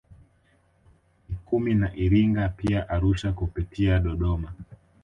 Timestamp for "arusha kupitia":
2.89-3.99